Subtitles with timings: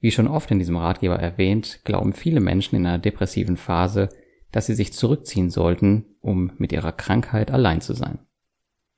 [0.00, 4.08] Wie schon oft in diesem Ratgeber erwähnt, glauben viele Menschen in einer depressiven Phase,
[4.52, 8.18] dass sie sich zurückziehen sollten, um mit ihrer Krankheit allein zu sein.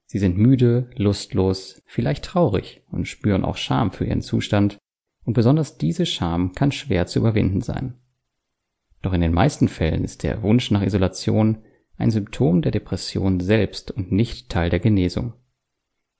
[0.07, 4.79] Sie sind müde, lustlos, vielleicht traurig und spüren auch Scham für ihren Zustand,
[5.25, 7.99] und besonders diese Scham kann schwer zu überwinden sein.
[9.03, 11.59] Doch in den meisten Fällen ist der Wunsch nach Isolation
[11.99, 15.35] ein Symptom der Depression selbst und nicht Teil der Genesung.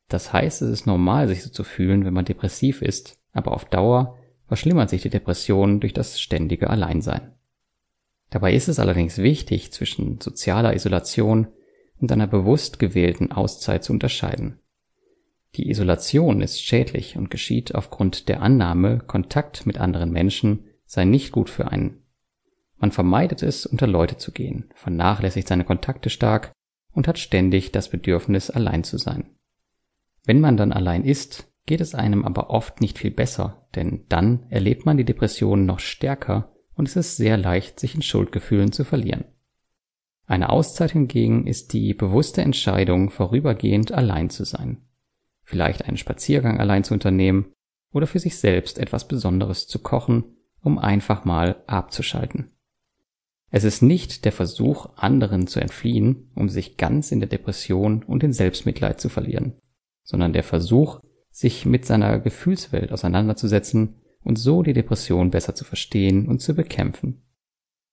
[0.09, 3.65] Das heißt, es ist normal, sich so zu fühlen, wenn man depressiv ist, aber auf
[3.65, 4.18] Dauer
[4.49, 7.35] verschlimmert sich die Depression durch das ständige Alleinsein.
[8.31, 11.49] Dabei ist es allerdings wichtig, zwischen sozialer Isolation
[12.01, 14.59] und einer bewusst gewählten Auszeit zu unterscheiden.
[15.55, 21.33] Die Isolation ist schädlich und geschieht aufgrund der Annahme, Kontakt mit anderen Menschen sei nicht
[21.33, 22.03] gut für einen.
[22.77, 26.53] Man vermeidet es, unter Leute zu gehen, vernachlässigt seine Kontakte stark
[26.93, 29.31] und hat ständig das Bedürfnis, allein zu sein.
[30.25, 34.47] Wenn man dann allein ist, geht es einem aber oft nicht viel besser, denn dann
[34.49, 38.85] erlebt man die Depression noch stärker und es ist sehr leicht, sich in Schuldgefühlen zu
[38.85, 39.25] verlieren.
[40.27, 44.83] Eine Auszeit hingegen ist die bewusste Entscheidung, vorübergehend allein zu sein.
[45.45, 47.53] Vielleicht einen Spaziergang allein zu unternehmen
[47.93, 52.51] oder für sich selbst etwas Besonderes zu kochen, um einfach mal abzuschalten.
[53.51, 58.23] Es ist nicht der Versuch, anderen zu entfliehen, um sich ganz in der Depression und
[58.23, 59.55] in Selbstmitleid zu verlieren
[60.09, 61.01] sondern der Versuch,
[61.39, 67.23] sich mit seiner Gefühlswelt auseinanderzusetzen und so die Depression besser zu verstehen und zu bekämpfen.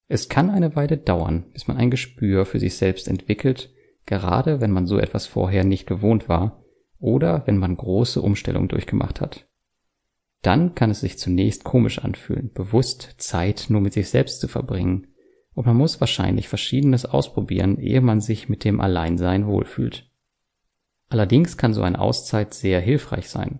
[0.08, 3.72] Es kann eine Weile dauern, bis man ein Gespür für sich selbst entwickelt,
[4.08, 6.64] gerade wenn man so etwas vorher nicht gewohnt war
[6.98, 9.48] oder wenn man große Umstellungen durchgemacht hat.
[10.42, 15.08] Dann kann es sich zunächst komisch anfühlen, bewusst Zeit nur mit sich selbst zu verbringen,
[15.54, 20.10] und man muss wahrscheinlich Verschiedenes ausprobieren, ehe man sich mit dem Alleinsein wohlfühlt.
[21.10, 23.60] Allerdings kann so eine Auszeit sehr hilfreich sein.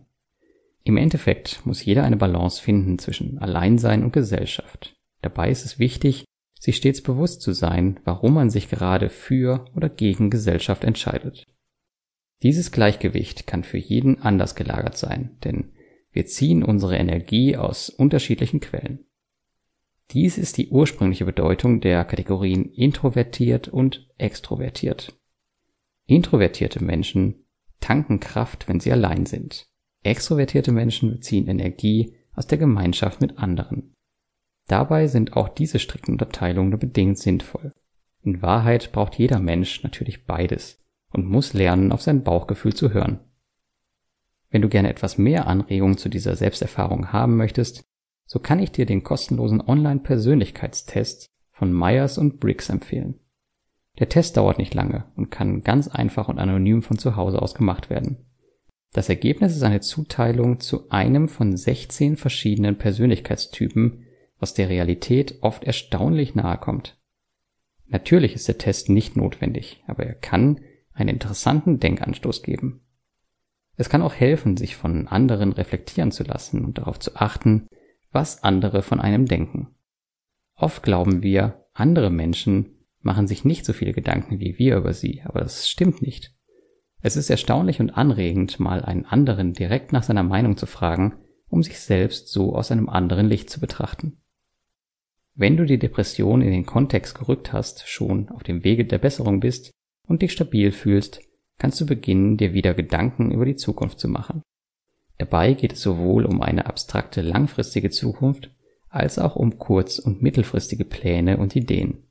[0.84, 4.96] Im Endeffekt muss jeder eine Balance finden zwischen Alleinsein und Gesellschaft.
[5.22, 6.26] Dabei ist es wichtig,
[6.60, 11.46] sich stets bewusst zu sein, warum man sich gerade für oder gegen Gesellschaft entscheidet.
[12.44, 15.72] Dieses Gleichgewicht kann für jeden anders gelagert sein, denn
[16.12, 19.06] wir ziehen unsere Energie aus unterschiedlichen Quellen.
[20.12, 25.20] Dies ist die ursprüngliche Bedeutung der Kategorien introvertiert und extrovertiert.
[26.06, 27.45] Introvertierte Menschen
[27.80, 29.68] tanken Kraft, wenn sie allein sind.
[30.04, 33.94] Extrovertierte Menschen beziehen Energie aus der Gemeinschaft mit anderen.
[34.68, 37.74] Dabei sind auch diese strikten Unterteilungen nur bedingt sinnvoll.
[38.24, 43.20] In Wahrheit braucht jeder Mensch natürlich beides und muss lernen, auf sein Bauchgefühl zu hören.
[44.50, 47.84] Wenn du gerne etwas mehr Anregungen zu dieser Selbsterfahrung haben möchtest,
[48.26, 53.20] so kann ich dir den kostenlosen Online-Persönlichkeitstest von Myers und Briggs empfehlen.
[54.00, 57.56] Der Test dauert nicht lange und kann ganz einfach und anonym von zu Hause aus
[57.56, 58.26] gemacht werden.
[58.92, 64.06] Das Ergebnis ist eine Zuteilung zu einem von 16 verschiedenen Persönlichkeitstypen,
[64.40, 66.98] was der Realität oft erstaunlich nahe kommt.
[67.88, 70.62] Natürlich ist der Test nicht notwendig, aber er kann
[70.94, 72.82] einen interessanten Denkanstoß geben.
[73.78, 77.68] Es kann auch helfen, sich von anderen reflektieren zu lassen und darauf zu achten,
[78.12, 79.76] was andere von einem denken.
[80.56, 82.75] Oft glauben wir, andere Menschen
[83.06, 86.34] machen sich nicht so viele Gedanken wie wir über sie, aber das stimmt nicht.
[87.02, 91.14] Es ist erstaunlich und anregend, mal einen anderen direkt nach seiner Meinung zu fragen,
[91.48, 94.22] um sich selbst so aus einem anderen Licht zu betrachten.
[95.36, 99.40] Wenn du die Depression in den Kontext gerückt hast, schon auf dem Wege der Besserung
[99.40, 99.72] bist
[100.08, 101.22] und dich stabil fühlst,
[101.60, 104.42] kannst du beginnen, dir wieder Gedanken über die Zukunft zu machen.
[105.20, 108.50] Dabei geht es sowohl um eine abstrakte langfristige Zukunft
[108.90, 112.05] als auch um kurz- und mittelfristige Pläne und Ideen.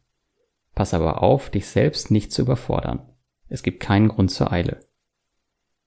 [0.75, 3.09] Pass aber auf, dich selbst nicht zu überfordern.
[3.49, 4.81] Es gibt keinen Grund zur Eile.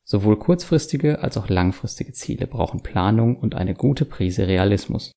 [0.03, 5.11] Sowohl kurzfristige als auch langfristige Ziele brauchen Planung und eine gute Prise Realismus.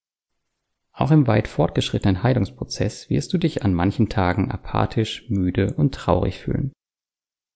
[0.92, 6.38] Auch im weit fortgeschrittenen Heilungsprozess wirst du dich an manchen Tagen apathisch, müde und traurig
[6.38, 6.72] fühlen.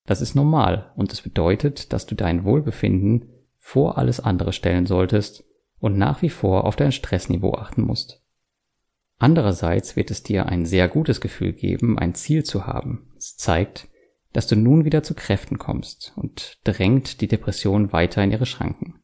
[0.07, 5.45] Das ist normal und es bedeutet, dass du dein Wohlbefinden vor alles andere stellen solltest
[5.81, 8.24] und nach wie vor auf dein Stressniveau achten musst.
[9.19, 13.13] Andererseits wird es dir ein sehr gutes Gefühl geben, ein Ziel zu haben.
[13.17, 13.89] Es zeigt,
[14.33, 19.01] dass du nun wieder zu Kräften kommst und drängt die Depression weiter in ihre Schranken.